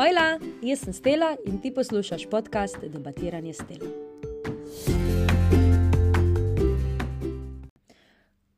Ojla, 0.00 0.38
jaz 0.62 0.80
sem 0.80 0.92
Stela 0.92 1.36
in 1.44 1.58
ti 1.60 1.74
poslušaš 1.74 2.22
podcast 2.30 2.76
Debatiranje 2.82 3.52
Stela. 3.52 3.90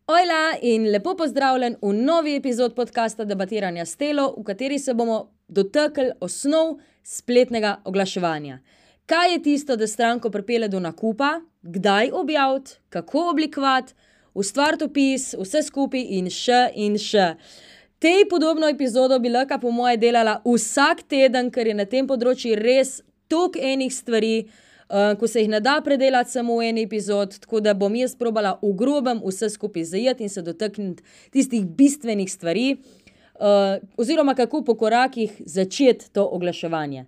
Ojla 0.07 0.55
in 0.63 0.87
lepo 0.93 1.17
pozdravljen 1.17 1.77
v 1.83 1.93
novi 1.93 2.37
epizodi 2.37 2.75
podcasta 2.75 3.25
Debatiranja 3.25 3.85
Stelo, 3.85 4.35
v 4.39 4.45
kateri 4.45 4.79
se 4.79 4.95
bomo 4.95 5.33
dotaknili 5.49 6.13
osnov 6.21 6.79
spletnega 7.03 7.81
oglaševanja. 7.85 8.61
Kaj 9.07 9.33
je 9.33 9.43
tisto, 9.43 9.77
da 9.77 9.87
stranko 9.87 10.31
pripelje 10.31 10.69
do 10.69 10.81
nakupa, 10.81 11.41
kdaj 11.63 12.11
objaviti, 12.13 12.71
kako 12.89 13.31
oblikovati, 13.31 13.95
ustvariti 14.35 14.85
opis, 14.85 15.35
vse 15.39 15.63
skupaj 15.63 16.07
in 16.09 16.31
še 16.31 16.69
in 16.75 16.99
še. 16.99 17.33
Tej 18.03 18.25
podobno 18.29 18.69
epizodo 18.69 19.19
bi 19.19 19.29
lahko, 19.29 19.61
po 19.61 19.71
moje, 19.71 19.97
delala 19.97 20.41
vsak 20.43 21.05
teden, 21.07 21.53
ker 21.55 21.69
je 21.71 21.75
na 21.79 21.85
tem 21.87 22.09
področju 22.11 22.57
res 22.59 22.97
toliko 23.31 23.63
enih 23.63 23.93
stvari, 23.95 24.33
uh, 24.91 25.13
ko 25.21 25.31
se 25.31 25.45
jih 25.45 25.51
ne 25.53 25.61
da 25.63 25.77
predelati 25.87 26.35
samo 26.35 26.57
v 26.59 26.73
eni 26.73 26.83
epizodi. 26.83 27.39
Tako 27.45 27.61
da 27.63 27.77
bom 27.79 27.95
jaz 27.95 28.17
probala 28.19 28.57
v 28.59 28.73
grobem 28.81 29.23
vse 29.23 29.53
skupaj 29.55 29.87
zajeti 29.93 30.27
in 30.27 30.35
se 30.35 30.43
dotakniti 30.43 31.07
tistih 31.31 31.63
bistvenih 31.63 32.27
stvari, 32.27 32.67
uh, 32.75 33.79
oziroma 33.95 34.35
kako 34.35 34.65
po 34.67 34.75
korakih 34.83 35.39
začeti 35.47 36.11
to 36.11 36.27
oglaševanje. 36.27 37.07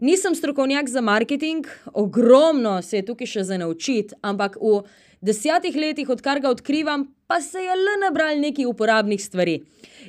Nisem 0.00 0.32
strokovnjak 0.34 0.88
za 0.88 1.04
marketing, 1.04 1.68
ogromno 1.92 2.78
se 2.82 3.02
je 3.02 3.04
tukaj 3.04 3.28
še 3.36 3.44
za 3.52 3.60
naučiti, 3.60 4.16
ampak 4.24 4.56
v 4.56 4.80
desetih 5.22 5.76
letih, 5.78 6.08
odkar 6.10 6.40
ga 6.42 6.50
odkrivam, 6.50 7.06
pa 7.30 7.40
se 7.40 7.62
je 7.62 7.76
le 7.78 7.98
nabral 8.02 8.40
nekaj 8.42 8.66
uporabnih 8.66 9.22
stvari. 9.22 9.60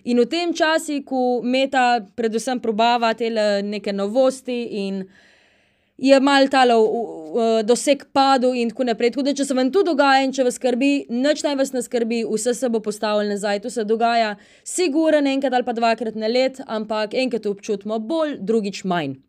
In 0.09 0.19
v 0.19 0.25
tem 0.25 0.53
času, 0.53 1.03
ko 1.05 1.41
meta, 1.45 2.01
predvsem, 2.17 2.59
probava 2.59 3.13
te 3.13 3.29
neke 3.63 3.93
novosti 3.93 4.63
in 4.87 5.03
je 5.97 6.17
mal 6.19 6.49
talo 6.49 6.79
doseg 7.63 8.07
padel, 8.11 8.55
in 8.57 8.71
tako 8.73 8.87
naprej. 8.89 9.13
Tako 9.13 9.23
da, 9.27 9.35
če 9.37 9.45
se 9.45 9.55
vam 9.55 9.69
to 9.71 9.83
dogaja 9.85 10.23
in 10.25 10.33
če 10.33 10.43
vas 10.47 10.57
skrbi, 10.57 11.05
nič 11.13 11.43
naj 11.45 11.55
vas 11.61 11.71
ne 11.75 11.83
skrbi, 11.85 12.23
vse 12.27 12.55
se 12.57 12.69
bo 12.73 12.81
postavilo 12.83 13.29
nazaj. 13.29 13.61
To 13.63 13.69
se 13.71 13.85
dogaja, 13.85 14.33
siguren 14.65 15.29
enkrat 15.29 15.53
ali 15.53 15.67
pa 15.67 15.77
dvakrat 15.77 16.17
na 16.17 16.27
let, 16.27 16.57
ampak 16.65 17.13
enkrat 17.13 17.45
občutimo 17.45 18.01
bolj, 18.01 18.39
drugič 18.41 18.81
manj. 18.89 19.21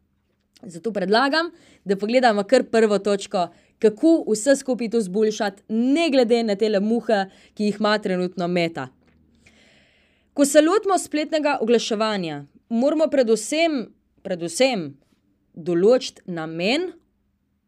Zato 0.64 0.94
predlagam, 0.96 1.52
da 1.84 2.00
pogledamo 2.00 2.42
kar 2.48 2.64
prvo 2.72 2.98
točko, 2.98 3.50
kako 3.78 4.24
vse 4.28 4.56
skupaj 4.56 4.90
to 4.90 5.00
zboljšati, 5.00 5.62
ne 5.68 6.08
glede 6.10 6.42
na 6.42 6.56
te 6.56 6.68
muhe, 6.80 7.26
ki 7.54 7.64
jih 7.64 7.76
ima 7.80 7.98
trenutno 7.98 8.48
meta. 8.48 8.88
Ko 10.34 10.44
se 10.44 10.60
lotimo 10.60 10.98
spletnega 10.98 11.58
oglaševanja, 11.60 12.44
moramo 12.68 13.06
predvsem, 13.06 13.84
predvsem 14.22 14.96
določiti 15.54 16.22
namen, 16.26 16.90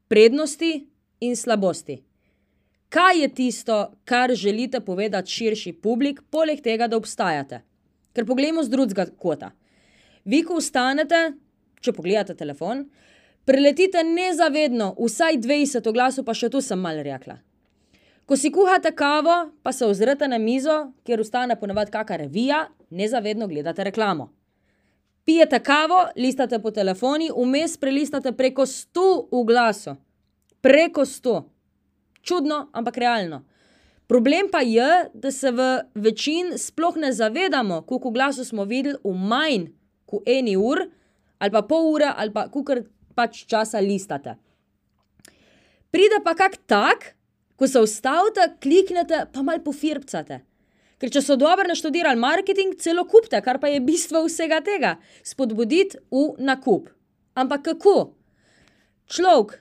prednosti 0.09 0.73
in 1.21 1.37
slabosti. 1.37 2.01
Kaj 2.89 3.21
je 3.21 3.29
tisto, 3.35 3.77
kar 4.05 4.35
želite 4.35 4.81
povedati 4.81 5.31
širši 5.31 5.73
publik, 5.83 6.23
poleg 6.31 6.63
tega, 6.63 6.87
da 6.87 6.97
obstajate? 6.97 7.61
Ker 8.15 8.27
pogledamo 8.27 8.63
z 8.63 8.73
drugega 8.73 9.07
kota. 9.19 9.51
Vi, 10.25 10.43
ko 10.43 10.59
ustanete, 10.59 11.37
če 11.83 11.93
pogledate 11.93 12.35
telefon, 12.39 12.87
preletite 13.47 14.03
nezavedno 14.05 14.95
vsaj 14.99 15.39
20 15.39 15.89
oglasov, 15.89 16.27
pa 16.27 16.35
še 16.35 16.51
tu 16.51 16.61
sem 16.61 16.81
mal 16.81 16.99
rekla. 17.07 17.39
Ko 18.27 18.35
si 18.35 18.51
kuhate 18.51 18.91
kavo, 18.91 19.37
pa 19.63 19.73
se 19.73 19.87
ozrete 19.87 20.27
na 20.29 20.39
mizo, 20.43 20.91
kjer 21.07 21.23
ustane 21.23 21.55
ponovadi 21.57 21.95
kakšna 21.95 22.25
revija, 22.25 22.65
nezavedno 22.91 23.47
gledate 23.47 23.87
reklamo. 23.87 24.33
Pijete 25.27 25.61
kavo, 25.63 26.09
listate 26.17 26.59
po 26.63 26.71
telefoni, 26.71 27.31
vmes 27.35 27.77
prelistate 27.79 28.33
preko 28.33 28.67
100 28.67 29.07
oglasov. 29.31 29.97
Preko 30.61 31.07
100. 31.07 31.37
Čudno, 32.23 32.67
ampak 32.73 32.99
realno. 32.99 33.45
Problem 34.07 34.51
pa 34.51 34.61
je, 34.67 35.11
da 35.15 35.31
se 35.31 35.51
v 35.51 35.67
večini 35.95 36.59
sploh 36.59 36.97
ne 36.97 37.13
zavedamo, 37.13 37.83
koliko 37.87 38.09
oglasov 38.09 38.45
smo 38.45 38.65
videli 38.65 38.99
v 39.05 39.15
manj 39.15 39.71
kot 40.07 40.27
eni 40.27 40.57
uri, 40.57 40.87
ali 41.39 41.51
pa 41.51 41.63
pol 41.63 41.91
ure, 41.95 42.11
ali 42.17 42.33
pa 42.33 42.47
kar 42.51 42.83
pač 43.17 43.47
časa 43.49 43.81
listate. 43.81 44.37
Pride 45.91 46.21
pa 46.25 46.35
kak 46.37 46.59
tak, 46.69 47.15
ko 47.57 47.69
se 47.69 47.81
ustavite, 47.81 48.51
kliknete, 48.61 49.25
pa 49.33 49.43
mal 49.43 49.63
pofirbcate. 49.65 50.43
Ker 51.01 51.13
če 51.13 51.21
so 51.25 51.37
dobro 51.41 51.67
naštudirali 51.69 52.21
marketing, 52.21 52.77
celo 52.81 53.05
kupite, 53.09 53.41
kar 53.45 53.59
pa 53.61 53.69
je 53.69 53.83
bistvo 53.85 54.23
vsega 54.25 54.63
tega, 54.65 54.97
spodbuditi 55.25 56.01
v 56.13 56.37
nakup. 56.41 56.89
Ampak 57.37 57.67
kako? 57.69 57.97
Človek 59.13 59.59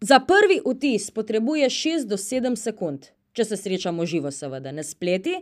za 0.00 0.20
prvi 0.22 0.60
vtis 0.62 1.10
potrebuje 1.10 1.66
6 1.70 2.06
do 2.10 2.18
7 2.18 2.54
sekund, 2.56 3.10
če 3.34 3.44
se 3.44 3.58
srečamo 3.58 4.06
živo, 4.06 4.30
seveda, 4.30 4.72
na 4.72 4.86
spleti, 4.86 5.34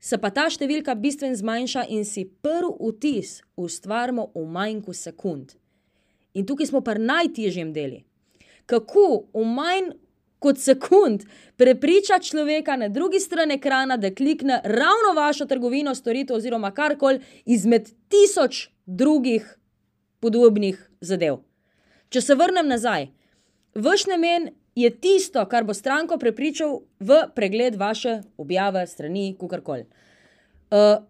se 0.00 0.18
pa 0.18 0.32
ta 0.34 0.48
številka 0.50 0.96
bistveno 0.98 1.36
zmanjša 1.38 1.84
in 1.92 2.08
si 2.08 2.24
prvi 2.24 2.72
vtis 2.80 3.42
ustvarimo 3.56 4.30
v 4.34 4.46
manj 4.48 4.80
kot 4.88 4.98
sekund. 4.98 5.52
In 6.34 6.46
tukaj 6.46 6.66
smo 6.66 6.80
pa 6.80 6.94
najtežjem 6.94 7.72
deli. 7.72 8.04
Kako 8.66 9.26
v 9.34 9.44
manj 9.44 9.92
kot 10.42 10.58
sekund 10.58 11.24
prepriča 11.56 12.18
človeka 12.18 12.76
na 12.76 12.88
drugi 12.88 13.20
strani 13.20 13.54
ekrana, 13.54 13.96
da 13.96 14.10
klikne 14.14 14.60
ravno 14.64 15.12
vašo 15.16 15.46
trgovino, 15.46 15.94
storitev 15.94 16.36
oziroma 16.36 16.72
karkoli 16.74 17.20
izmed 17.44 17.90
tisoč 18.08 18.68
drugih 18.86 19.46
podobnih 20.20 20.90
zadev. 21.00 21.42
Če 22.08 22.20
se 22.20 22.34
vrnem 22.34 22.68
nazaj, 22.68 23.06
vaš 23.74 24.06
namen 24.10 24.50
je 24.74 24.90
tisto, 24.90 25.44
kar 25.46 25.64
bo 25.64 25.74
stranko 25.74 26.18
prepričal 26.18 26.80
v 27.00 27.22
pregled 27.34 27.76
vaše 27.76 28.20
objave, 28.36 28.86
strani, 28.86 29.32
kakorkoli. 29.40 29.86
Uh, 30.72 31.04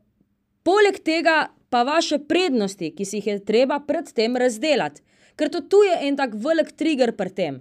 poleg 0.67 0.99
tega 1.05 1.53
pa 1.71 1.83
vaše 1.89 2.19
prednosti, 2.29 2.91
ki 2.93 3.05
si 3.05 3.21
jih 3.21 3.27
je 3.27 3.39
treba 3.49 3.81
predtem 3.87 4.37
razdeliti. 4.37 5.03
Ker 5.37 5.49
to 5.49 5.61
tu 5.61 5.83
je 5.87 5.99
en 6.09 6.17
tak 6.17 6.35
velik 6.35 6.73
trigger 6.77 7.17
pri 7.17 7.31
tem. 7.31 7.61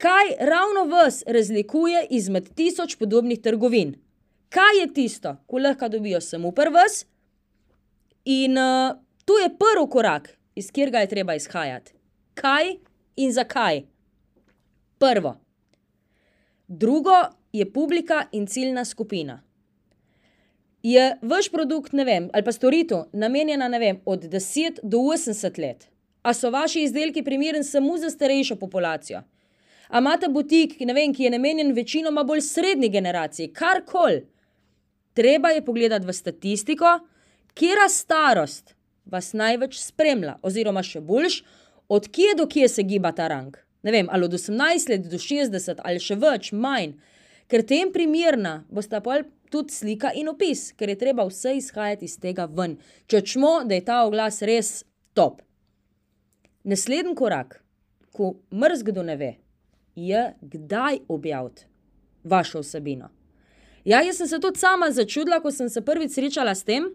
Kaj 0.00 0.36
ravno 0.40 0.84
vas 0.88 1.22
razlikuje 1.26 2.06
izmed 2.10 2.48
tisoč 2.54 2.96
podobnih 2.96 3.40
trgovin? 3.40 3.94
Kaj 4.48 4.80
je 4.80 4.86
tisto, 4.94 5.36
ko 5.46 5.58
lahko 5.58 5.88
dobijo 5.88 6.20
samo 6.20 6.50
prvs? 6.50 7.04
In 8.24 8.58
uh, 8.58 8.96
tu 9.24 9.32
je 9.32 9.48
prvi 9.48 9.90
korak, 9.90 10.38
iz 10.54 10.70
katerega 10.70 10.98
je 10.98 11.08
treba 11.08 11.34
izhajati. 11.34 11.92
Kaj 12.34 12.74
in 13.16 13.32
zakaj? 13.32 13.82
Prvo. 14.98 15.36
Drugo 16.68 17.16
je 17.52 17.72
publika 17.72 18.24
in 18.32 18.46
ciljna 18.46 18.84
skupina. 18.84 19.42
Je 20.82 21.16
vaš 21.22 21.48
produkt, 21.48 21.92
ne 21.92 22.04
vem, 22.04 22.28
ali 22.32 22.44
pa 22.44 22.52
storitev 22.52 23.04
namenjena, 23.12 23.68
ne 23.68 23.78
vem, 23.78 24.00
od 24.04 24.24
10 24.24 24.80
do 24.82 24.98
80 24.98 25.58
let? 25.60 25.88
A 26.22 26.34
so 26.34 26.50
vaši 26.50 26.82
izdelki 26.82 27.22
primerni 27.24 27.64
samo 27.64 27.98
za 27.98 28.10
starejšo 28.10 28.56
populacijo? 28.56 29.22
A 29.88 29.98
imate 29.98 30.28
butik, 30.28 30.76
ki, 30.78 30.86
vem, 30.94 31.14
ki 31.14 31.24
je 31.24 31.30
namenjen 31.30 31.72
večinoma 31.74 32.22
bolj 32.24 32.40
srednji 32.46 32.88
generaciji, 32.88 33.52
karkoli? 33.52 34.26
Treba 35.14 35.48
je 35.48 35.64
pogledati 35.64 36.06
v 36.06 36.12
statistiko, 36.12 36.98
kera 37.54 37.88
starost 37.88 38.74
vas 39.04 39.32
največ 39.32 39.80
spremlja, 39.80 40.36
oziroma 40.42 40.82
še 40.86 41.00
boljš, 41.00 41.40
od 41.90 42.06
kje 42.06 42.36
do 42.38 42.46
kje 42.46 42.68
se 42.68 42.86
giba 42.86 43.10
ta 43.12 43.26
rang. 43.28 43.56
Ne 43.82 43.92
vem, 43.92 44.08
ali 44.12 44.24
od 44.24 44.36
18 44.38 44.92
let 44.92 45.08
do 45.10 45.18
60 45.18 45.82
ali 45.84 45.98
še 45.98 46.16
več, 46.20 46.52
manj. 46.52 46.94
Ker 47.50 47.64
tem 47.66 47.90
primerna 47.90 48.60
bosta 48.70 49.00
pa 49.02 49.22
tudi 49.50 49.74
slika 49.74 50.12
in 50.14 50.30
opis, 50.30 50.70
ker 50.78 50.92
je 50.92 51.00
treba 51.00 51.26
vse 51.26 51.56
izhajati 51.58 52.06
iz 52.06 52.18
tega 52.22 52.46
ven, 52.46 52.76
če 53.10 53.24
čmo, 53.32 53.64
da 53.66 53.74
je 53.74 53.86
ta 53.88 54.04
oglas 54.06 54.38
res 54.46 54.84
top. 55.18 55.40
Naslednji 56.64 57.14
korak, 57.14 57.62
ko 58.12 58.34
mrzgdo 58.52 59.02
ne 59.02 59.16
ve, 59.16 59.34
je, 59.96 60.34
kdaj 60.40 60.98
objaviti 61.08 61.64
vašo 62.24 62.60
vsebino. 62.60 63.08
Ja, 63.84 64.02
jaz 64.02 64.16
sem 64.16 64.28
se 64.28 64.40
tudi 64.40 64.58
sama 64.58 64.90
začudila, 64.90 65.40
ko 65.40 65.50
sem 65.50 65.68
se 65.68 65.80
prvič 65.80 66.12
srečala 66.12 66.54
s 66.54 66.64
tem, 66.64 66.90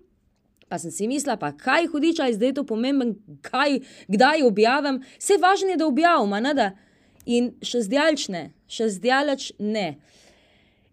pa 0.70 0.78
sem 0.80 0.92
si 0.92 1.08
mislila, 1.08 1.38
pa 1.38 1.52
kaj 1.52 1.88
hudiča 1.88 2.30
je 2.30 2.38
zdaj 2.38 2.54
to 2.60 2.64
pomemben, 2.66 3.16
kaj, 3.42 3.80
kdaj 4.08 4.44
objavim. 4.46 5.02
Vse 5.20 5.40
važno 5.42 5.74
je, 5.74 5.80
da 5.82 5.88
objavim, 5.88 6.54
da. 6.56 6.72
In 7.26 7.56
še 7.66 7.82
zdaleč 7.88 8.28
ne, 8.30 8.52
še 8.70 8.90
zdaleč 9.00 9.50
ne. 9.58 9.96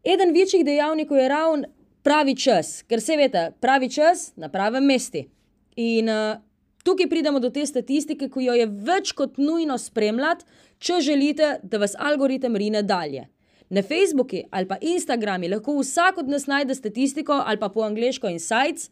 Eden 0.02 0.32
večjih 0.32 0.64
dejavnikov 0.64 1.20
je 1.20 1.28
ravno 1.28 1.68
pravi 2.02 2.34
čas, 2.36 2.80
ker 2.88 3.00
se 3.00 3.16
veste, 3.20 3.50
pravi 3.60 3.90
čas 3.92 4.32
na 4.36 4.48
pravem 4.48 4.86
mestu. 4.88 5.26
In 5.76 6.08
uh, 6.08 6.40
Tukaj 6.82 7.08
pridemo 7.08 7.38
do 7.40 7.50
te 7.50 7.66
statistike, 7.66 8.28
ki 8.28 8.48
jo 8.48 8.56
je 8.58 8.66
več 8.66 9.12
kot 9.14 9.38
nujno 9.38 9.78
spremljati, 9.78 10.44
če 10.82 10.98
želite, 11.00 11.54
da 11.62 11.78
vas 11.78 11.94
algoritem 11.98 12.56
rine 12.58 12.82
dalje. 12.82 13.28
Na 13.72 13.82
Facebooku 13.82 14.42
ali 14.50 14.68
pa 14.68 14.76
Instagramu 14.80 15.48
lahko 15.48 15.78
vsak 15.78 16.18
od 16.18 16.28
nas 16.28 16.46
najde 16.46 16.74
statistiko 16.74 17.38
ali 17.46 17.58
pa 17.58 17.68
po 17.68 17.86
angliško 17.86 18.28
insights, 18.28 18.90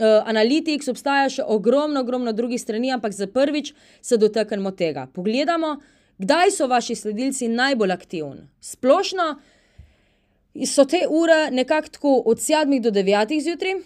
Uh, 0.00 0.22
Analytics 0.24 0.88
obstaja 0.88 1.26
še 1.28 1.44
ogromno, 1.44 2.00
ogromno 2.00 2.32
drugih 2.32 2.56
strani, 2.56 2.88
ampak 2.88 3.12
za 3.12 3.26
prvič 3.28 3.74
se 4.00 4.16
dotaknemo 4.16 4.70
tega. 4.72 5.02
Pogledamo, 5.12 5.74
kdaj 6.16 6.54
so 6.54 6.68
vaši 6.72 6.96
sledilci 6.96 7.50
najbolj 7.52 7.92
aktivni. 7.92 8.46
Splošno 8.64 9.26
so 10.64 10.86
te 10.88 11.02
ure 11.04 11.50
nekako 11.52 12.14
od 12.32 12.40
7 12.40 12.80
do 12.80 12.94
9 12.96 13.36
zjutraj, 13.44 13.76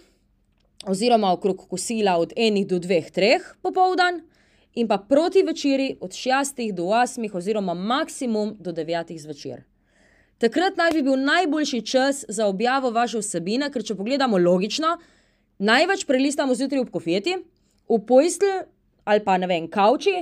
oziroma 0.86 1.32
okrog 1.32 1.66
kosila 1.68 2.16
od 2.16 2.32
1 2.36 2.66
do 2.66 2.78
2, 2.78 3.10
3 3.10 3.38
popoldan, 3.62 4.22
in 4.74 4.88
pa 4.88 4.98
proti 4.98 5.42
večeri 5.42 5.96
od 6.00 6.10
6 6.10 6.72
do 6.72 6.82
8, 6.82 7.36
oziroma 7.36 7.74
maksimum 7.74 8.56
do 8.60 8.72
9 8.72 9.18
zvečer. 9.18 9.62
Takrat 10.38 10.76
naj 10.76 10.90
bi 10.90 11.02
bil 11.02 11.16
najboljši 11.16 11.80
čas 11.86 12.24
za 12.28 12.46
objavo 12.46 12.90
vaše 12.90 13.18
vsebine, 13.18 13.70
ker 13.70 13.84
če 13.84 13.94
pogledamo 13.94 14.38
logično, 14.38 14.96
največ 15.58 16.04
prelistamo 16.06 16.54
zjutraj 16.54 16.82
ob 16.82 16.90
kofeti, 16.90 17.36
v 17.88 17.98
postelji 18.06 18.64
ali 19.04 19.20
pa 19.24 19.36
ne 19.38 19.46
vem, 19.46 19.68
kavči. 19.68 20.14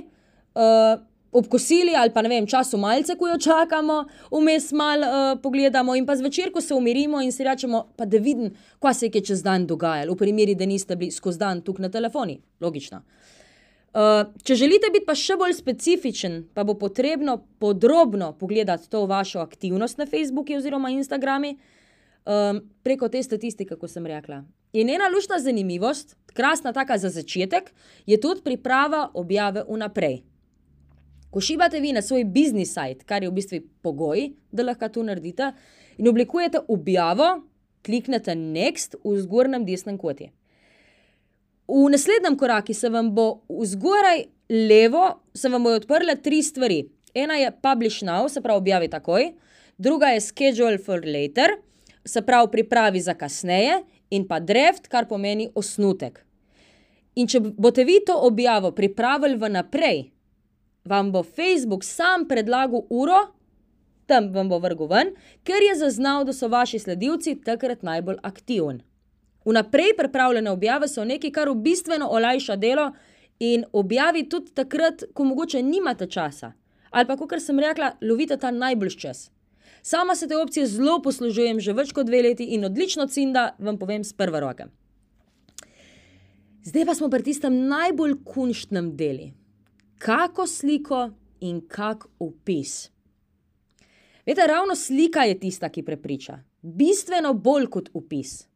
Uh, 0.53 1.01
ob 1.33 1.49
kosili 1.49 1.95
ali 1.97 2.13
pa 2.13 2.23
ne 2.23 2.29
vem, 2.29 2.47
času 2.47 2.79
malce, 2.79 3.17
ko 3.17 3.29
jo 3.29 3.39
čakamo, 3.41 4.03
vmes 4.31 4.71
malo 4.77 5.09
uh, 5.09 5.41
pogledamo 5.43 5.97
in 5.97 6.07
pa 6.07 6.17
zvečer, 6.17 6.53
ko 6.53 6.61
se 6.61 6.75
umirimo 6.75 7.23
in 7.23 7.33
si 7.33 7.45
rečemo, 7.45 7.87
pa 7.97 8.05
da 8.05 8.21
vidim, 8.21 8.53
kaj 8.83 8.95
se 8.95 9.11
je 9.13 9.25
čez 9.33 9.43
dan 9.43 9.67
dogajalo, 9.67 10.13
v 10.13 10.21
primeri, 10.21 10.55
da 10.55 10.67
niste 10.67 10.97
bili 10.97 11.11
skozi 11.11 11.39
dan 11.39 11.63
tukaj 11.65 11.89
na 11.89 11.91
telefoni. 11.91 12.41
Logično. 12.61 13.03
Uh, 13.93 14.25
če 14.45 14.57
želite 14.57 14.89
biti 14.93 15.05
pa 15.05 15.15
še 15.17 15.37
bolj 15.37 15.53
specifičen, 15.57 16.39
pa 16.55 16.65
bo 16.65 16.75
potrebno 16.81 17.39
podrobno 17.61 18.33
pogledati 18.41 18.89
to 18.89 19.05
vašo 19.07 19.41
aktivnost 19.41 19.99
na 20.01 20.07
Facebooku 20.07 20.57
oziroma 20.57 20.91
Instagramu 20.93 21.53
um, 22.25 22.61
preko 22.83 23.09
te 23.09 23.23
statistike, 23.23 23.77
kot 23.77 23.93
sem 23.93 24.07
rekla. 24.09 24.43
In 24.73 24.89
ena 24.89 25.11
lušna 25.13 25.39
zanimivost, 25.45 26.17
krasna 26.33 26.73
taka 26.73 26.97
za 26.99 27.11
začetek, 27.13 27.73
je 28.07 28.21
tudi 28.21 28.41
priprava 28.45 29.11
objave 29.15 29.65
vnaprej. 29.69 30.23
Ko 31.33 31.41
šibate 31.41 31.81
vi 31.81 31.95
na 31.97 32.03
svoj 32.03 32.27
biznis 32.29 32.75
sajt, 32.77 33.07
kar 33.09 33.25
je 33.25 33.31
v 33.31 33.37
bistvu 33.39 33.61
pogoj, 33.83 34.29
da 34.53 34.67
lahko 34.67 34.89
to 34.93 35.03
naredite, 35.03 35.53
in 35.97 36.09
oblikujete 36.09 36.61
objavo, 36.69 37.31
kliknete 37.83 38.35
Next 38.37 38.99
v 39.05 39.17
zgornjem 39.25 39.65
desnem 39.65 39.97
koti. 39.99 40.29
V 41.69 41.89
naslednjem 41.89 42.37
koraku 42.37 42.75
se 42.77 42.91
vam 42.93 43.09
bo 43.15 43.47
zgoraj 43.65 44.27
levo, 44.69 45.23
se 45.35 45.49
vam 45.49 45.65
bodo 45.65 45.81
odprle 45.81 46.19
tri 46.21 46.43
stvari. 46.43 46.83
Ena 47.15 47.41
je 47.41 47.51
Publish 47.63 48.05
Now, 48.05 48.29
se 48.29 48.41
pravi 48.41 48.61
objavi 48.61 48.89
takoj, 48.89 49.33
druga 49.79 50.13
je 50.13 50.21
Schedule 50.21 50.79
for 50.79 51.01
Later, 51.01 51.57
se 52.05 52.23
pravi 52.23 52.51
pripravi 52.53 53.01
za 53.01 53.15
kasneje, 53.15 53.83
in 54.11 54.29
pa 54.29 54.41
Draft, 54.41 54.89
kar 54.89 55.09
pomeni 55.09 55.49
osnutek. 55.55 56.21
In 57.17 57.29
če 57.29 57.41
boste 57.41 57.85
vi 57.89 58.01
to 58.05 58.17
objavo 58.27 58.73
pripravili 58.77 59.37
vnaprej, 59.41 60.11
vam 60.85 61.13
bo 61.13 61.23
Facebook 61.23 61.85
sam 61.85 62.29
predlagal 62.29 62.87
uro, 62.91 63.33
tam 64.07 64.33
vam 64.33 64.49
bo 64.49 64.59
vrgel 64.59 64.89
ven, 64.91 65.13
ker 65.45 65.63
je 65.63 65.77
zaznal, 65.79 66.25
da 66.25 66.33
so 66.33 66.49
vaši 66.49 66.79
sledilci 66.79 67.37
takrat 67.45 67.83
najbolj 67.83 68.19
aktivni. 68.23 68.83
Vnaprej 69.45 69.97
pripravljene 69.99 70.51
objave 70.51 70.89
so 70.89 71.05
nekaj, 71.05 71.31
kar 71.31 71.51
v 71.51 71.59
bistveno 71.65 72.09
olajša 72.11 72.57
delo 72.57 72.93
in 73.41 73.65
objavi 73.73 74.29
tudi 74.29 74.55
takrat, 74.55 75.05
ko 75.15 75.25
mogoče 75.25 75.63
nimate 75.63 76.07
časa. 76.07 76.53
Ali 76.91 77.07
pa, 77.07 77.17
kot 77.17 77.41
sem 77.41 77.59
rekla, 77.59 77.97
lovite 78.03 78.37
ta 78.37 78.51
najboljši 78.51 78.99
čas. 78.99 79.31
Sama 79.83 80.15
se 80.15 80.29
te 80.29 80.37
opcije 80.37 80.67
zelo 80.67 81.01
poslužujem 81.03 81.61
že 81.61 81.73
več 81.73 81.91
kot 81.93 82.07
dve 82.07 82.23
leti 82.23 82.45
in 82.55 82.65
odlično 82.65 83.07
cinda, 83.07 83.55
vam 83.59 83.79
povem 83.79 84.05
z 84.05 84.13
prve 84.13 84.41
roke. 84.41 84.69
Zdaj 86.63 86.87
pa 86.87 86.95
smo 86.95 87.09
pri 87.11 87.23
tistem 87.27 87.67
najbolj 87.67 88.21
kunštnem 88.25 88.93
delu 88.97 89.33
kako 90.03 90.47
sliko 90.47 91.11
in 91.41 91.61
kak 91.69 92.05
opis. 92.19 92.91
Veste, 94.27 94.47
ravno 94.47 94.77
slika 94.77 95.23
je 95.23 95.39
tista, 95.41 95.69
ki 95.69 95.83
prepriča. 95.83 96.39
Bistveno 96.63 97.35
bolj 97.35 97.67
kot 97.67 97.89
opis. 97.95 98.49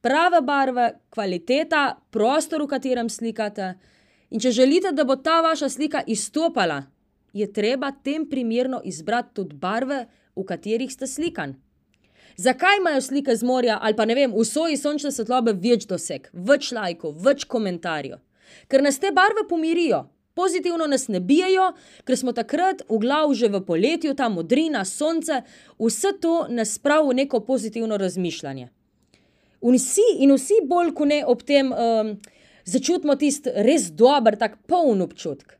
Prave 0.00 0.40
barve, 0.42 0.92
kvaliteta, 1.10 1.96
prostor, 2.10 2.62
v 2.62 2.70
katerem 2.70 3.10
slikate. 3.10 3.74
In 4.30 4.40
če 4.40 4.50
želite, 4.50 4.92
da 4.92 5.04
bo 5.04 5.16
ta 5.16 5.40
vaša 5.42 5.68
slika 5.68 6.02
izstopala, 6.06 6.82
je 7.32 7.52
treba 7.52 7.90
tem 7.92 8.28
primerno 8.30 8.80
izbrati 8.84 9.34
tudi 9.34 9.56
barve, 9.56 10.06
v 10.36 10.44
katerih 10.44 10.92
ste 10.92 11.06
slikan. 11.06 11.56
Zakaj 12.36 12.78
imajo 12.78 13.00
slike 13.00 13.36
z 13.36 13.42
morja 13.42 13.78
ali 13.82 13.96
pa 13.96 14.04
ne 14.04 14.14
vem, 14.14 14.34
v 14.34 14.44
soji 14.44 14.76
sončne 14.76 15.10
svetlobe 15.10 15.52
več 15.52 15.86
doseg, 15.86 16.28
več 16.32 16.70
lajkov, 16.72 17.16
več 17.24 17.44
komentarjev? 17.44 18.20
Ker 18.68 18.82
nas 18.82 19.00
te 19.02 19.10
barve 19.10 19.46
pomirijo, 19.48 20.04
Pozitivno 20.36 20.86
nas 20.86 21.08
ne 21.08 21.20
bijajo, 21.20 21.70
ker 22.04 22.18
smo 22.20 22.32
takrat 22.36 22.82
v 22.90 22.98
glavu 23.00 23.34
že 23.34 23.48
v 23.48 23.62
poletju, 23.64 24.12
ta 24.14 24.28
modrina, 24.28 24.84
sonce, 24.84 25.40
vse 25.80 26.12
to 26.20 26.34
nas 26.52 26.74
spravi 26.76 27.08
v 27.08 27.14
neko 27.22 27.40
pozitivno 27.40 27.96
razmišljanje. 27.96 28.68
In 29.64 29.78
vsi, 29.80 30.04
in 30.20 30.34
vsi 30.36 30.60
bolj 30.68 30.92
kot 30.98 31.08
ne 31.08 31.22
ob 31.24 31.40
tem 31.42 31.72
um, 31.72 32.10
začutimo 32.68 33.16
tisti 33.16 33.54
res 33.64 33.88
dober, 33.96 34.36
tak 34.36 34.58
poln 34.68 35.00
občutek. 35.06 35.56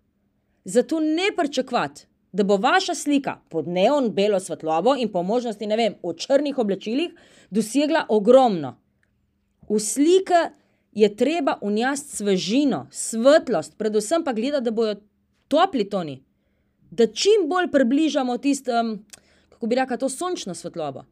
Zato 0.69 1.00
ne 1.00 1.31
pričakovati, 1.37 2.05
da 2.37 2.44
bo 2.44 2.61
vaša 2.61 2.94
slika 2.94 3.38
pod 3.49 3.69
neon 3.69 4.11
belo 4.12 4.40
svetlobo 4.40 4.93
in 5.00 5.08
po 5.08 5.22
možnosti, 5.22 5.67
ne 5.67 5.76
vem, 5.76 5.96
v 6.05 6.12
črnih 6.20 6.58
oblačilih 6.58 7.17
dosegla 7.50 8.05
ogromno. 8.12 8.76
V 9.70 9.81
slike 9.81 10.50
je 10.96 11.08
treba 11.16 11.58
unjasti 11.60 12.16
svežino, 12.16 12.87
svetlost, 12.90 13.76
predvsem 13.76 14.25
pa 14.25 14.32
gledati, 14.32 14.64
da 14.64 14.70
bodo 14.70 14.94
topli 15.48 15.84
toni, 15.90 16.22
da 16.90 17.06
čim 17.06 17.44
bolj 17.48 17.69
približamo 17.72 18.38
tistem, 18.38 19.04
kako 19.52 19.66
bi 19.66 19.76
rekel, 19.76 19.98
to 20.00 20.08
sončno 20.08 20.54
svetlobo. 20.54 21.04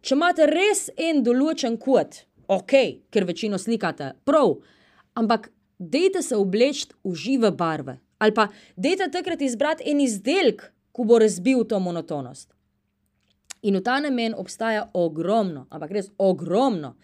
Če 0.00 0.14
imate 0.14 0.46
res 0.46 0.86
en 0.94 1.24
določen 1.26 1.80
kot, 1.82 2.20
ok, 2.46 2.74
ker 3.10 3.26
večino 3.26 3.58
slikate, 3.58 4.12
prav, 4.24 4.60
ampak 5.18 5.50
dejte 5.78 6.22
se 6.22 6.38
obleči 6.38 6.86
v 7.02 7.14
žive 7.18 7.50
barve. 7.50 7.98
Ali 8.22 8.34
pa 8.34 8.46
dejte 8.76 9.10
takrat 9.10 9.42
izbrati 9.42 9.90
en 9.90 10.00
izdelek, 10.02 10.62
ki 10.94 11.06
bo 11.06 11.18
razbil 11.18 11.66
to 11.66 11.82
monotonost. 11.82 12.54
In 13.66 13.74
v 13.78 13.82
ta 13.82 13.98
namen 13.98 14.38
obstaja 14.38 14.86
ogromno, 14.94 15.66
ampak 15.74 15.90
res 15.90 16.10
ogromno 16.18 16.94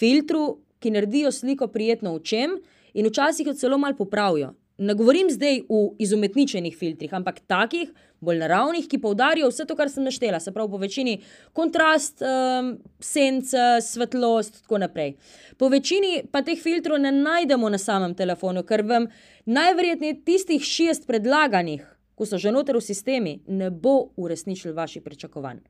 filtrov, 0.00 0.56
ki 0.80 0.90
naredijo 0.90 1.32
sliko 1.32 1.68
prijetno 1.68 2.14
očem 2.14 2.58
in 2.94 3.06
včasih 3.06 3.46
jo 3.46 3.54
celo 3.54 3.78
malo 3.78 3.96
popravijo. 3.96 4.54
Ne 4.80 4.94
govorim 4.94 5.28
zdaj 5.30 5.58
v 5.68 5.80
izumetničenih 6.00 6.76
filtrih, 6.76 7.12
ampak 7.12 7.42
takih, 7.44 7.90
bolj 8.20 8.38
naravnih, 8.40 8.86
ki 8.88 9.00
poudarijo 9.00 9.50
vse 9.50 9.66
to, 9.68 9.74
kar 9.76 9.90
sem 9.92 10.06
naštela, 10.08 10.40
se 10.40 10.54
pravi, 10.56 10.70
po 10.72 10.78
večini 10.80 11.18
kontrast, 11.52 12.22
um, 12.24 12.70
sence, 13.00 13.66
svetlost 13.84 14.56
in 14.56 14.62
tako 14.62 14.78
naprej. 14.80 15.12
Po 15.60 15.68
večini 15.68 16.22
pa 16.32 16.40
teh 16.42 16.56
filtrov 16.56 17.00
ne 17.00 17.12
najdemo 17.12 17.68
na 17.68 17.78
samem 17.78 18.14
telefonu, 18.16 18.64
ker 18.64 18.80
vam 18.88 19.10
najverjetneje 19.44 20.22
tistih 20.24 20.64
šest 20.64 21.04
predlaganih, 21.06 21.84
ko 22.16 22.24
so 22.24 22.40
že 22.40 22.52
noter 22.52 22.76
v 22.76 22.84
sistemi, 22.84 23.36
ne 23.48 23.68
bo 23.70 24.14
uresničil 24.16 24.72
vaših 24.72 25.04
pričakovanj. 25.04 25.60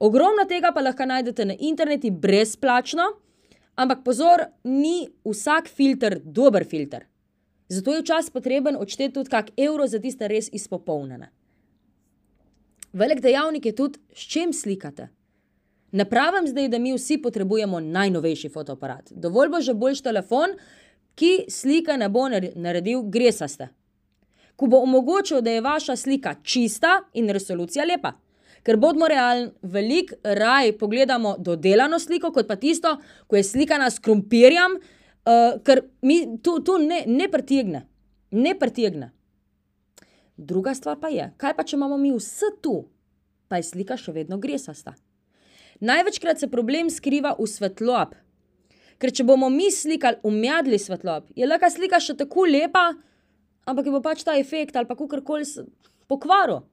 Ogromno 0.00 0.48
tega 0.48 0.72
pa 0.72 0.80
lahko 0.80 1.04
najdete 1.04 1.44
na 1.44 1.54
internetu 1.60 2.10
brezplačno. 2.10 3.12
Ampak 3.76 4.04
pozor, 4.04 4.46
ni 4.64 5.08
vsak 5.24 5.68
filter 5.68 6.20
dober 6.24 6.64
filter. 6.64 7.04
Zato 7.68 7.92
je 7.92 8.00
včasih 8.00 8.32
potreben 8.32 8.76
odšteti 8.76 9.14
tudi 9.14 9.30
kak 9.30 9.50
evro 9.56 9.86
za 9.86 9.98
tiste 10.00 10.28
res 10.28 10.48
izpopolnjene. 10.52 11.28
Velik 12.92 13.20
dejavnik 13.20 13.66
je 13.66 13.74
tudi, 13.76 13.98
s 14.14 14.28
čim 14.32 14.52
slikate. 14.52 15.08
Ne 15.92 16.04
pravim 16.08 16.46
zdaj, 16.48 16.68
da 16.68 16.78
mi 16.78 16.94
vsi 16.94 17.18
potrebujemo 17.22 17.80
najnovejši 17.80 18.48
fotoaparat. 18.48 19.12
Dovolj 19.12 19.48
bo 19.48 19.60
že 19.60 19.74
boljši 19.74 20.02
telefon, 20.02 20.56
ki 21.14 21.46
slike 21.48 21.96
ne 21.96 22.08
bo 22.08 22.28
naredil 22.54 23.02
gresaste. 23.02 23.68
Ko 24.56 24.66
bo 24.66 24.80
omogočil, 24.80 25.40
da 25.40 25.50
je 25.50 25.60
vaša 25.60 25.96
slika 25.96 26.34
čista 26.42 27.00
in 27.12 27.28
resolucija 27.28 27.84
lepa. 27.84 28.12
Ker 28.66 28.80
bodimo 28.82 29.06
realni, 29.06 29.52
veliko 29.62 30.16
raj 30.24 30.72
pogledamo 30.78 31.36
dodelano 31.38 32.00
sliko, 32.02 32.32
kot 32.34 32.48
pa 32.48 32.56
tisto, 32.58 32.96
ko 33.30 33.38
je 33.38 33.44
slikana 33.46 33.86
s 33.90 34.02
krompirjem, 34.02 34.74
uh, 34.80 35.60
ker 35.62 35.84
mi 36.02 36.18
to, 36.42 36.58
to 36.66 36.80
ne, 36.82 37.04
ne 37.06 37.30
pritegne. 37.30 37.84
Ne 38.34 38.56
pritegne. 38.58 39.12
Druga 40.36 40.74
stvar 40.74 40.98
pa 41.00 41.12
je, 41.14 41.30
kaj 41.38 41.54
pa 41.56 41.64
če 41.64 41.78
imamo 41.78 41.96
mi 41.96 42.10
vse 42.12 42.50
tu, 42.60 42.80
pa 43.48 43.60
je 43.60 43.70
slika 43.70 43.96
še 43.96 44.12
vedno 44.12 44.40
gresasta. 44.42 44.96
Največkrat 45.80 46.42
se 46.42 46.50
problem 46.50 46.90
skriva 46.90 47.36
v 47.38 47.46
svetlob. 47.48 48.14
Ker 48.98 49.12
če 49.12 49.24
bomo 49.28 49.48
mi 49.52 49.70
slikali 49.70 50.18
umjadli 50.26 50.78
svetlob, 50.80 51.30
je 51.36 51.46
lahko 51.46 51.70
slika 51.70 52.00
še 52.00 52.16
tako 52.18 52.48
lepa, 52.48 52.88
ampak 53.68 53.86
je 53.86 53.94
bo 53.94 54.00
pač 54.02 54.24
ta 54.24 54.34
efekt 54.40 54.76
ali 54.76 54.88
pa 54.88 54.96
kakorkoli 54.98 55.46
pokvaril. 56.08 56.64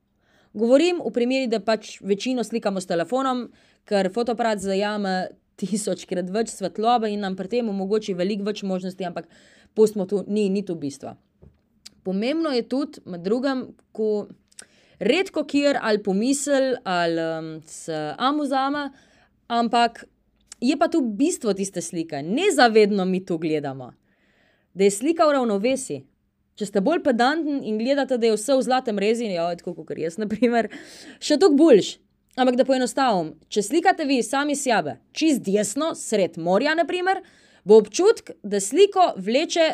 Govorim 0.53 1.00
v 1.01 1.12
primeri, 1.13 1.48
da 1.50 1.60
pač 1.60 1.98
večino 2.01 2.43
slikamo 2.45 2.81
s 2.81 2.89
telefonom, 2.89 3.48
ker 3.89 4.12
fotoaparat 4.13 4.62
zajame 4.62 5.15
tisočkrat 5.57 6.29
več 6.33 6.53
svetlobe 6.53 7.10
in 7.10 7.25
nam 7.25 7.36
pri 7.38 7.50
tem 7.50 7.69
omogoči 7.69 8.13
veliko 8.17 8.45
več 8.45 8.63
možnosti, 8.65 9.05
ampak 9.05 9.29
pustimo 9.74 10.05
tu, 10.10 10.24
ni, 10.27 10.50
ni 10.53 10.63
tu 10.65 10.75
bistvo. 10.77 11.15
Pomembno 12.03 12.51
je 12.53 12.65
tudi, 12.69 13.01
med 13.10 13.24
drugim, 13.25 13.65
ko 13.95 14.27
redko 15.03 15.45
kjer 15.50 15.79
ali 15.81 16.03
pomisel 16.03 16.75
ali 16.83 17.22
um, 17.22 17.51
se 17.65 18.13
amuzama, 18.17 18.89
ampak 19.48 20.05
je 20.63 20.77
pa 20.79 20.88
tu 20.88 21.01
bistvo 21.01 21.53
tiste 21.53 21.81
slike, 21.81 22.22
nezavedno 22.24 23.05
mi 23.05 23.24
to 23.25 23.38
gledamo. 23.38 23.93
Da 24.74 24.83
je 24.83 24.91
slika 24.91 25.25
v 25.27 25.38
ravnovesju. 25.38 26.01
Če 26.60 26.67
ste 26.69 26.81
bolj 26.86 27.01
pedantni 27.05 27.63
in 27.69 27.79
gledate, 27.81 28.19
da 28.22 28.29
je 28.29 28.36
vse 28.36 28.57
v 28.60 28.65
zlatem 28.65 29.00
rezi, 29.01 29.25
ja, 29.33 29.48
tako 29.57 29.74
kot 29.79 29.98
jaz, 29.98 30.19
naprimer, 30.22 30.69
še 31.17 31.39
toliko 31.41 31.57
boljš. 31.63 31.95
Ampak 32.33 32.57
da 32.57 32.65
poenostavim, 32.65 33.36
če 33.53 33.62
slikate 33.62 34.07
vi 34.10 34.19
sami 34.25 34.55
sebe, 34.57 34.95
čist 35.13 35.43
desno, 35.45 35.91
sred 35.98 36.39
morja, 36.41 36.74
naprimer, 36.77 37.22
bo 37.65 37.77
občutek, 37.81 38.33
da 38.41 38.62
sliko 38.62 39.12
vleče 39.22 39.67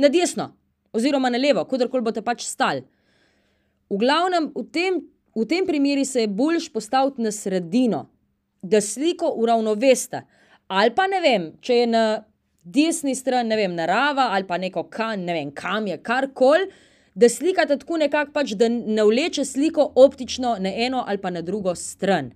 na 0.00 0.08
desno, 0.12 0.50
oziroma 0.96 1.28
na 1.32 1.40
levo, 1.40 1.66
kadarkoli 1.68 2.04
boste 2.06 2.24
pač 2.24 2.46
stali. 2.48 2.84
V 3.92 4.00
glavnem, 4.00 4.48
v 4.56 4.64
tem, 4.72 5.02
v 5.36 5.44
tem 5.48 5.68
primeru 5.68 6.04
se 6.08 6.24
je 6.24 6.32
boljš 6.32 6.70
postaviti 6.72 7.24
na 7.24 7.32
sredino, 7.32 8.06
da 8.62 8.80
sliko 8.80 9.34
uravnoveste. 9.36 10.24
Ali 10.72 10.94
pa 10.96 11.06
ne 11.06 11.20
vem, 11.22 11.50
če 11.60 11.82
je 11.82 11.86
na 11.86 12.04
desni 12.66 13.14
strani, 13.14 13.48
ne 13.48 13.56
vem, 13.60 13.74
narava 13.78 14.32
ali 14.34 14.46
pa 14.46 14.58
neko 14.58 14.88
kam, 14.90 15.22
ne 15.24 15.38
vem, 15.38 15.54
kam 15.54 15.86
je 15.86 15.96
karkoli 16.02 16.66
da 17.16 17.28
slikate 17.28 17.78
tako 17.80 17.96
nekako, 17.96 18.32
pač, 18.32 18.52
da 18.60 18.68
ne 18.68 19.04
vleče 19.04 19.44
sliko 19.44 19.86
optično 19.94 20.56
na 20.60 20.72
eno 20.84 21.04
ali 21.08 21.18
pa 21.18 21.30
na 21.30 21.40
drugo 21.42 21.74
stran. 21.74 22.30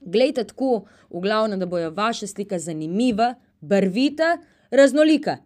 Glejte 0.00 0.44
tako, 0.44 0.82
v 1.10 1.22
glavnem, 1.24 1.58
da 1.58 1.66
bojo 1.66 1.90
vaše 1.90 2.26
slike 2.26 2.58
zanimive, 2.58 3.34
barvite, 3.60 4.36
raznolike. 4.70 5.38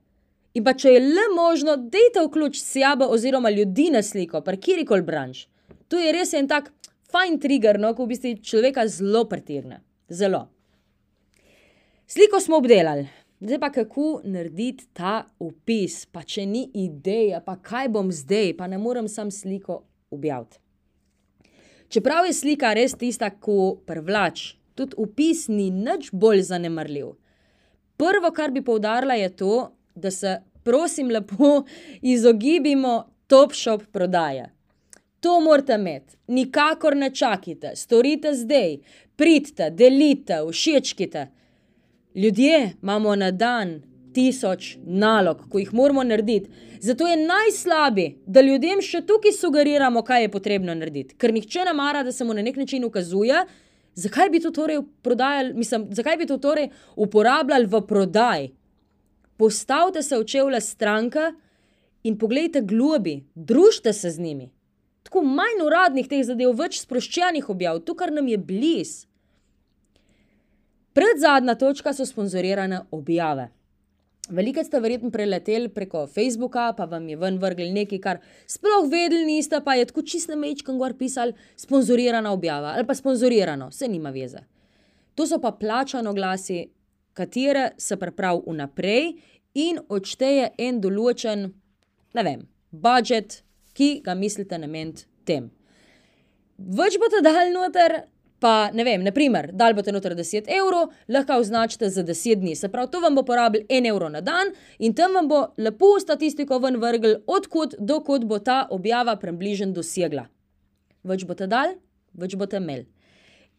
In 0.58 0.64
pa 0.64 0.74
če 0.74 0.96
je 0.96 1.04
le 1.04 1.28
možno, 1.36 1.76
dejte 1.76 2.24
vključ 2.26 2.58
sebe 2.58 3.06
oziroma 3.06 3.50
ljudi 3.50 3.90
na 3.94 4.02
sliko, 4.02 4.40
pa 4.42 4.56
kjerkoli 4.56 5.06
branž. 5.06 5.44
To 5.88 6.00
je 6.00 6.10
res 6.12 6.34
en 6.34 6.48
tak 6.50 6.72
fajn 7.12 7.38
trigger, 7.38 7.78
no, 7.78 7.92
ko 7.94 8.08
v 8.08 8.14
bistvu 8.16 8.34
človeka 8.42 8.88
zelo 8.90 9.22
pretirne. 9.30 9.84
Zelo. 10.10 10.48
Sliko 12.10 12.40
smo 12.42 12.58
obdelali. 12.58 13.06
Zdaj 13.40 13.58
pa 13.60 13.70
kako 13.72 14.20
narediti 14.24 14.86
ta 14.92 15.26
opis, 15.38 16.06
pa 16.06 16.22
če 16.22 16.46
ni 16.46 16.70
ideja, 16.74 17.42
pa 17.44 17.58
kaj 17.60 17.90
bom 17.92 18.08
zdaj, 18.12 18.54
pa 18.56 18.66
ne 18.66 18.78
morem 18.80 19.08
sam 19.12 19.30
sliko 19.30 19.82
objaviti. 20.10 20.56
Čeprav 21.88 22.26
je 22.26 22.32
slika 22.32 22.72
res 22.74 22.96
tista, 22.96 23.28
ko 23.30 23.76
privlač, 23.86 24.54
tudi 24.74 24.96
opis 24.98 25.46
ni 25.52 25.68
nič 25.70 26.08
bolj 26.12 26.46
zanemarljiv. 26.48 27.12
Prvo, 28.00 28.32
kar 28.32 28.50
bi 28.50 28.64
poudarila, 28.64 29.14
je 29.20 29.28
to, 29.36 29.54
da 29.94 30.10
se, 30.10 30.38
prosim, 30.64 31.12
lepo 31.12 31.62
izogibimo 32.02 32.96
top 33.26 33.52
shop 33.54 33.84
prodaje. 33.92 34.48
To 35.20 35.40
morate 35.40 35.76
imeti, 35.76 36.16
nikakor 36.28 36.96
ne 36.96 37.10
čakajte, 37.14 37.76
storite 37.76 38.32
zdaj, 38.34 38.78
pridite, 39.16 39.70
delite, 39.70 40.40
všečkite. 40.50 41.35
Ljudje 42.16 42.72
imamo 42.82 43.16
na 43.16 43.30
dan 43.30 43.82
tisoč 44.14 44.76
nalog, 44.86 45.42
ko 45.50 45.58
jih 45.58 45.74
moramo 45.74 46.04
narediti. 46.04 46.50
Zato 46.80 47.06
je 47.06 47.16
najslabše, 47.16 48.06
da 48.26 48.40
ljudem 48.40 48.80
še 48.80 49.02
tukaj 49.04 49.34
sugeriramo, 49.36 50.00
kaj 50.02 50.22
je 50.24 50.30
potrebno 50.32 50.74
narediti. 50.74 51.16
Ker 51.20 51.34
nihče 51.36 51.66
ne 51.68 51.74
mara, 51.76 52.02
da 52.02 52.12
se 52.12 52.24
mu 52.24 52.34
na 52.34 52.42
nek 52.42 52.56
način 52.56 52.84
ukazuje, 52.84 53.42
zakaj 53.94 54.30
bi 54.32 54.40
to 54.40 54.50
torej 54.50 54.80
prodajali, 55.02 55.52
mislim, 55.54 55.88
zakaj 55.92 56.16
bi 56.16 56.26
to 56.26 56.38
torej 56.40 56.70
uporabljali 56.96 57.68
v 57.68 57.80
prodaji. 57.86 58.48
Postavite 59.36 60.02
se 60.02 60.16
v 60.16 60.24
čevlje 60.24 60.60
stranke 60.60 61.26
in 62.08 62.16
pogledajte 62.18 62.62
globi, 62.64 63.18
družite 63.34 63.92
se 63.92 64.10
z 64.10 64.24
njimi. 64.24 64.48
Tako 65.02 65.20
manj 65.22 65.60
uradnih 65.66 66.08
teh 66.08 66.24
zadev, 66.24 66.56
več 66.56 66.80
sproščenih 66.80 67.50
objav, 67.52 67.82
to, 67.84 67.94
kar 67.94 68.12
nam 68.12 68.28
je 68.28 68.40
blizu. 68.40 69.04
Predzadnja 70.96 71.54
točka 71.54 71.92
so 71.92 72.06
sponzorirane 72.06 72.80
objave. 72.90 73.50
Veliko 74.28 74.62
ste 74.64 74.80
verjetno 74.80 75.10
preleteli 75.12 75.68
preko 75.68 76.06
Facebooka, 76.06 76.70
pa 76.76 76.86
vam 76.88 77.08
je 77.08 77.16
ven 77.20 77.36
vrgli 77.38 77.66
nekaj, 77.72 78.00
kar 78.00 78.22
sploh 78.48 78.88
vedeli 78.88 79.26
niste, 79.28 79.60
pa 79.64 79.74
je 79.76 79.84
tako 79.90 80.02
čist 80.02 80.32
na 80.32 80.38
mečkem 80.40 80.78
gor 80.80 80.94
pisali 80.96 81.36
sponzorirana 81.56 82.32
objava 82.32 82.72
ali 82.72 82.86
pa 82.86 82.94
sponzorirano, 82.94 83.68
vse 83.68 83.90
nima 83.92 84.10
veze. 84.10 84.40
To 85.14 85.26
so 85.26 85.36
pa 85.40 85.52
plačano 85.52 86.14
glasi, 86.16 86.64
katere 87.12 87.68
se 87.76 88.00
pripravi 88.00 88.42
vnaprej 88.46 89.12
in 89.54 89.84
odšteje 89.88 90.50
en 90.58 90.80
določen, 90.80 91.46
ne 92.16 92.24
vem, 92.24 92.48
budžet, 92.72 93.42
ki 93.76 94.00
ga 94.00 94.16
mislite 94.16 94.56
nameniti 94.58 95.04
tem. 95.28 95.52
Več 96.56 96.96
boste 96.96 97.20
dali 97.20 97.52
noter, 97.52 98.00
pa 98.40 98.70
ne 98.74 98.84
vem, 98.84 99.04
naprimer, 99.04 99.50
dal 99.52 99.74
boste 99.76 99.92
noter 99.94 100.14
10 100.16 100.50
evrov, 100.58 100.90
lahko 101.08 101.38
označite 101.40 101.88
za 101.90 102.04
10 102.04 102.42
dni. 102.42 102.56
Se 102.56 102.68
pravi, 102.68 102.90
to 102.92 103.00
vam 103.00 103.14
bo 103.16 103.24
porabil 103.24 103.64
1 103.68 103.88
evro 103.88 104.08
na 104.08 104.20
dan 104.20 104.52
in 104.78 104.94
tam 104.94 105.14
vam 105.14 105.28
bo 105.28 105.40
lepo 105.56 105.96
statistiko 106.00 106.58
ven 106.58 106.76
vrgel, 106.82 107.20
odkud 107.26 107.78
do 107.78 108.00
kod 108.04 108.24
bo 108.24 108.38
ta 108.38 108.66
objava 108.70 109.16
približno 109.16 109.72
dosegla. 109.72 110.28
Več 111.04 111.24
boste 111.24 111.46
dal, 111.46 111.78
več 112.14 112.36
boste 112.36 112.60
imeli. 112.60 112.86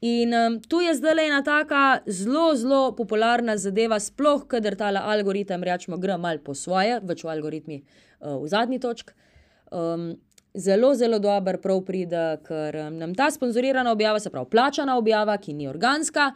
In 0.05 0.33
um, 0.33 0.59
tu 0.61 0.77
je 0.83 0.93
zdaj 0.93 1.25
ena 1.25 1.39
taka 1.41 2.03
zelo, 2.05 2.51
zelo 2.55 2.91
popularna 2.93 3.55
zadeva, 3.57 3.97
sploh, 3.99 4.43
kader 4.45 4.75
ta 4.77 4.91
algoritem, 4.93 5.63
rečemo, 5.63 5.97
gre 5.97 6.19
malo 6.21 6.43
po 6.43 6.53
svoje, 6.53 6.99
več 7.01 7.23
v 7.25 7.31
algoritmi 7.33 7.79
uh, 7.81 8.37
v 8.37 8.47
zadnji 8.51 8.77
točki. 8.79 9.17
Um, 9.73 10.13
zelo, 10.57 10.95
zelo 10.95 11.19
dober 11.19 11.59
prav 11.61 11.81
pride, 11.85 12.23
ker 12.47 12.77
nam 12.91 13.15
ta 13.15 13.29
sponzorirana 13.31 13.91
objava, 13.91 14.19
se 14.19 14.29
pravi 14.33 14.49
plačana 14.51 14.97
objava, 14.97 15.37
ki 15.37 15.53
ni 15.53 15.67
organska, 15.67 16.31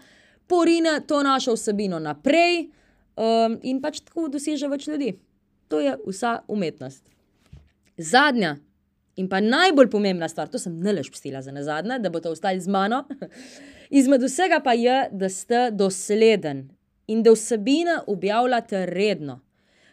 porine 0.48 1.00
to 1.08 1.24
našo 1.24 1.56
vsebino 1.58 2.00
naprej 2.00 2.68
um, 3.16 3.58
in 3.64 3.82
pač 3.82 4.02
tako 4.06 4.28
doseže 4.32 4.70
več 4.72 4.88
ljudi. 4.88 5.16
To 5.72 5.80
je 5.80 5.96
vsa 6.08 6.42
umetnost. 6.52 7.04
Zadnja 7.98 8.58
in 9.20 9.28
pa 9.30 9.42
najbolj 9.44 9.90
pomembna 9.92 10.30
stvar, 10.30 10.50
to 10.50 10.60
sem 10.60 10.78
ne 10.80 10.94
lež 10.96 11.12
pustila 11.12 11.42
za 11.42 11.52
nazadnje, 11.52 12.00
da 12.00 12.10
boste 12.10 12.32
ostali 12.32 12.62
z 12.62 12.72
mano. 12.72 13.04
Izmed 14.00 14.24
vsega 14.24 14.62
pa 14.64 14.74
je, 14.78 15.08
da 15.12 15.30
ste 15.30 15.70
dosleden 15.72 16.70
in 17.12 17.24
da 17.24 17.34
vsebine 17.36 18.00
objavljate 18.08 18.86
redno 18.86 19.42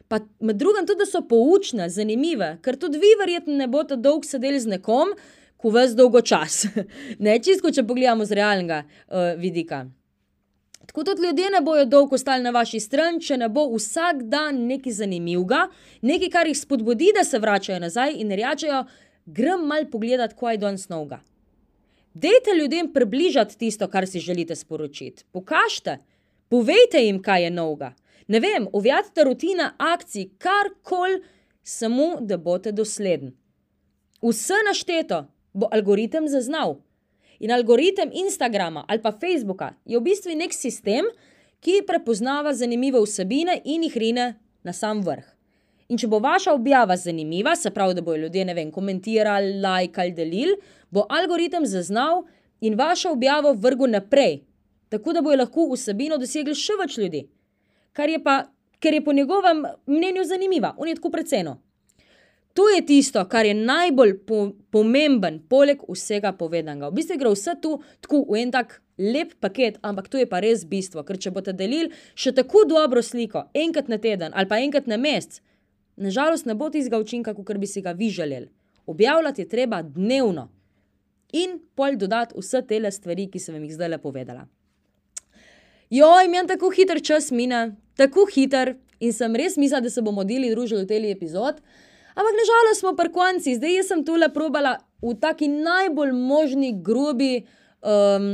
pa 0.09 0.21
med 0.41 0.57
drugim 0.57 0.87
tudi, 0.87 1.05
da 1.05 1.07
so 1.07 1.21
poučne, 1.29 1.89
zanimive, 1.93 2.57
ker 2.65 2.79
tudi 2.81 3.01
vi, 3.01 3.13
verjetno, 3.21 3.57
ne 3.61 3.69
boste 3.69 3.97
dolgo 4.01 4.27
sedeli 4.27 4.61
z 4.61 4.73
nekom, 4.77 5.13
ko 5.59 5.73
vas 5.75 5.95
dolgo 5.99 6.23
čas. 6.25 6.65
ne 7.25 7.37
čisto, 7.45 7.71
če 7.75 7.85
pogledamo 7.87 8.25
z 8.25 8.39
realnega 8.39 8.83
uh, 8.85 9.35
vidika. 9.41 9.85
Tako 10.89 11.05
tudi 11.05 11.27
ljudje 11.27 11.51
ne 11.53 11.61
bodo 11.61 11.85
dolgo 11.85 12.17
ostali 12.17 12.43
na 12.43 12.51
vaši 12.57 12.81
strani, 12.81 13.21
če 13.21 13.37
ne 13.43 13.51
bo 13.53 13.67
vsak 13.75 14.23
dan 14.33 14.63
nekaj 14.71 14.95
zanimivega, 15.03 15.67
nekaj, 16.01 16.31
kar 16.33 16.49
jih 16.49 16.57
spodbudi, 16.57 17.13
da 17.13 17.27
se 17.29 17.39
vračajo 17.39 17.83
nazaj 17.85 18.17
in 18.23 18.33
rečejo: 18.33 18.87
Grem 19.27 19.67
mal 19.69 19.85
pogledat, 19.93 20.33
kaj 20.33 20.57
je 20.57 20.63
danes 20.65 20.89
novega. 20.89 21.21
Dejte 22.15 22.55
ljudem 22.57 22.89
približati 22.93 23.59
tisto, 23.59 23.87
kar 23.93 24.07
si 24.09 24.23
želite 24.25 24.57
sporočiti. 24.57 25.27
Pokažite, 25.33 25.99
povejte 26.49 27.05
jim, 27.05 27.21
kaj 27.23 27.45
je 27.45 27.51
novega 27.51 27.93
ne 28.29 28.41
vem, 28.41 28.69
uvjatite 28.73 29.25
rutine 29.25 29.71
akcij, 29.79 30.29
karkoli, 30.39 31.23
samo 31.63 32.17
da 32.21 32.37
boste 32.37 32.73
dosledni. 32.73 33.33
Vse 34.23 34.55
našteto 34.69 35.25
bo 35.53 35.69
algoritem 35.73 36.29
zaznal. 36.29 36.77
In 37.41 37.53
algoritem 37.53 38.11
Instagrama 38.13 38.85
ali 38.89 39.03
pa 39.03 39.13
Facebooka 39.13 39.73
je 39.85 39.99
v 39.99 40.03
bistvu 40.03 40.35
nek 40.37 40.53
sistem, 40.53 41.07
ki 41.61 41.83
prepoznava 41.87 42.53
zanimive 42.55 43.01
vsebine 43.03 43.61
in 43.65 43.83
jih 43.83 43.97
rine 43.97 44.27
na 44.63 44.73
sam 44.73 45.01
vrh. 45.03 45.25
In 45.89 45.99
če 45.99 46.07
bo 46.07 46.19
vaša 46.21 46.53
objava 46.53 46.97
zanimiva, 46.97 47.55
se 47.57 47.71
pravi, 47.71 47.95
da 47.95 48.03
bojo 48.03 48.27
ljudje, 48.27 48.45
ne 48.45 48.55
vem, 48.55 48.71
komentirali, 48.71 49.55
lajkali, 49.63 50.13
delili, 50.13 50.59
bo 50.91 51.07
algoritem 51.09 51.67
zaznal 51.67 52.27
in 52.61 52.77
vašo 52.77 53.15
objavo 53.15 53.55
vrgel 53.55 53.91
naprej, 53.91 54.43
tako 54.89 55.13
da 55.13 55.23
bojo 55.23 55.41
lahko 55.41 55.71
vsebino 55.73 56.19
dosegli 56.21 56.55
še 56.55 56.77
več 56.83 56.99
ljudi 56.99 57.25
kar 57.93 58.11
je 58.11 58.23
pa, 58.23 58.43
ker 58.81 58.95
je 58.95 59.05
po 59.05 59.13
njegovem 59.13 59.65
mnenju 59.87 60.25
zanimiva, 60.25 60.75
on 60.79 60.89
je 60.89 60.95
tako 60.95 61.11
predvseno. 61.11 61.59
To 62.59 62.69
je 62.69 62.87
tisto, 62.87 63.23
kar 63.29 63.47
je 63.47 63.55
najbolj 63.55 64.17
po, 64.27 64.53
pomemben, 64.71 65.39
poleg 65.49 65.83
vsega 65.89 66.33
povedanega. 66.35 66.89
V 66.91 66.99
bistvu 66.99 67.19
gre 67.21 67.31
vse 67.31 67.55
tu 67.63 67.77
tako 68.03 68.25
v 68.27 68.41
en 68.41 68.51
tak 68.51 68.81
lep 68.99 69.37
paket, 69.39 69.79
ampak 69.83 70.09
to 70.11 70.19
je 70.19 70.27
pa 70.27 70.41
res 70.43 70.65
bistvo, 70.67 71.05
ker 71.07 71.21
če 71.23 71.31
boste 71.31 71.55
delili 71.55 71.93
še 72.19 72.33
tako 72.35 72.65
dobro 72.67 73.03
sliko, 73.03 73.45
enkrat 73.55 73.87
na 73.87 74.01
teden 74.03 74.35
ali 74.35 74.51
pa 74.51 74.59
enkrat 74.59 74.91
na 74.91 74.99
mesec, 74.99 75.39
nažalost 75.97 76.51
ne 76.51 76.59
bo 76.59 76.67
tistega 76.67 76.99
učinka, 76.99 77.35
kot 77.35 77.63
bi 77.63 77.71
si 77.71 77.83
ga 77.83 77.95
vi 77.95 78.11
želeli. 78.11 78.51
Objavljati 78.91 79.45
je 79.45 79.49
treba 79.49 79.83
dnevno 79.83 80.49
in 81.33 81.61
pol 81.79 81.95
dodati 81.95 82.35
vse 82.39 82.63
te 82.67 82.91
stvari, 82.91 83.29
ki 83.31 83.39
sem 83.39 83.55
vam 83.55 83.65
jih 83.65 83.75
zdaj 83.75 83.89
le 83.89 83.99
povedala. 84.03 84.49
Joj, 85.91 86.29
meni 86.29 86.49
tako 86.49 86.69
hiter 86.71 87.01
čas 87.03 87.31
mine, 87.31 87.77
tako 87.97 88.27
hiter. 88.29 88.77
In 89.01 89.13
sem 89.15 89.37
res 89.39 89.57
mislila, 89.57 89.81
da 89.81 89.91
se 89.91 90.03
bomo 90.03 90.25
deli 90.27 90.51
družili 90.51 90.83
v 90.83 90.89
teli 90.91 91.11
epizod. 91.15 91.61
Ampak 92.19 92.35
nažalost 92.35 92.83
smo 92.83 92.93
pri 92.99 93.13
konci, 93.15 93.55
zdaj 93.55 93.85
sem 93.87 94.03
tole 94.05 94.27
probala 94.35 94.81
v 95.03 95.15
taki 95.23 95.47
najbolj 95.49 96.11
možni 96.19 96.73
grobi 96.83 97.45
um, 97.79 98.33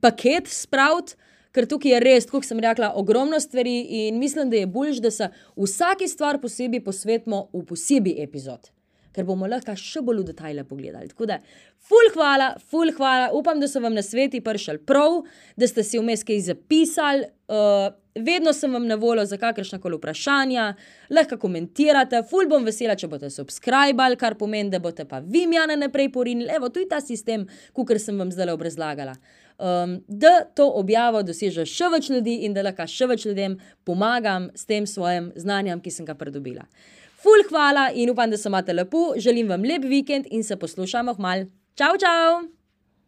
paket 0.00 0.48
spraviti, 0.48 1.18
ker 1.52 1.68
tukaj 1.68 1.92
je 1.92 2.00
res, 2.00 2.26
kot 2.30 2.48
sem 2.48 2.58
rekla, 2.62 2.94
ogromno 2.96 3.38
stvari 3.42 4.06
in 4.06 4.18
mislim, 4.18 4.48
da 4.50 4.62
je 4.62 4.70
bolj, 4.70 5.02
da 5.04 5.10
se 5.12 5.28
vsaki 5.58 6.08
stvar 6.08 6.40
posebej 6.40 6.80
posvetimo 6.86 7.48
v 7.52 7.64
posebej 7.68 8.22
epizod 8.24 8.70
ker 9.14 9.26
bomo 9.28 9.48
lahko 9.50 9.74
še 9.76 10.02
bolj 10.06 10.22
v 10.22 10.28
detajle 10.32 10.64
pogledali. 10.68 11.10
Tako 11.12 11.28
da, 11.30 11.40
ful 11.88 12.12
hvala, 12.14 12.52
ful 12.70 12.92
hvala, 12.96 13.30
upam, 13.36 13.60
da 13.60 13.68
so 13.70 13.82
vam 13.82 13.96
na 13.96 14.04
sveti 14.06 14.42
prišli 14.44 14.82
prav, 14.86 15.22
da 15.56 15.68
ste 15.70 15.84
si 15.86 16.00
vmes 16.00 16.24
kaj 16.26 16.44
zapisali. 16.50 17.28
Uh, 17.50 17.90
vedno 18.14 18.52
sem 18.52 18.72
vam 18.72 18.86
na 18.86 18.94
voljo 18.94 19.24
za 19.26 19.36
kakršna 19.36 19.80
koli 19.80 19.96
vprašanja, 19.96 20.74
lahko 21.10 21.38
komentirate, 21.38 22.22
ful 22.30 22.48
bom 22.50 22.64
vesela, 22.66 22.96
če 22.98 23.08
boste 23.10 23.30
subskrbali, 23.34 24.18
kar 24.20 24.36
pomeni, 24.38 24.70
da 24.70 24.80
boste 24.82 25.06
pa 25.08 25.22
vi 25.24 25.46
mjane 25.50 25.76
naprej 25.78 26.12
porinili. 26.12 26.50
Evo, 26.54 26.68
tu 26.68 26.82
je 26.82 26.88
ta 26.88 27.00
sistem, 27.00 27.46
kot 27.74 27.92
sem 27.98 28.18
vam 28.18 28.32
zdaj 28.34 28.54
obrazlagala. 28.54 29.16
Um, 29.60 29.98
da 30.08 30.40
to 30.56 30.64
objavo 30.80 31.20
doseže 31.22 31.66
še 31.68 31.90
več 31.92 32.08
ljudi 32.08 32.38
in 32.46 32.54
da 32.56 32.62
lahko 32.64 32.86
še 32.88 33.10
več 33.10 33.26
ljudem 33.28 33.58
pomagam 33.84 34.48
s 34.56 34.64
tem 34.64 34.86
svojim 34.88 35.32
znanjem, 35.36 35.82
ki 35.84 35.92
sem 35.92 36.08
ga 36.08 36.16
pridobila. 36.16 36.64
Ful, 37.22 37.42
hvala 37.50 37.90
in 37.94 38.10
upam, 38.10 38.30
da 38.30 38.36
se 38.36 38.48
imate 38.48 38.72
lepo, 38.72 39.12
želim 39.16 39.48
vam 39.48 39.64
lep 39.64 39.84
vikend 39.84 40.26
in 40.30 40.44
se 40.44 40.56
poslušamo 40.56 41.14
hmal. 41.14 41.44
Čau, 41.74 41.96
čau! 42.00 42.59